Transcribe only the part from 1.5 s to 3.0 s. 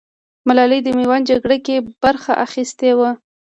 کې برخه اخيستې